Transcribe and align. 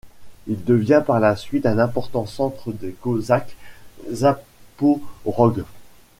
Il 0.47 0.65
devient 0.65 1.03
par 1.05 1.19
la 1.19 1.35
suite 1.35 1.67
un 1.67 1.77
important 1.77 2.25
centre 2.25 2.71
des 2.71 2.89
Cosaques 2.91 3.55
Zaporogues. 4.11 5.63